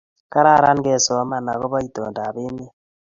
Kararan 0.33 0.79
ke 0.85 0.93
soman 1.05 1.45
ako 1.53 1.65
ba 1.71 1.79
itondab 1.87 2.35
emet 2.45 2.71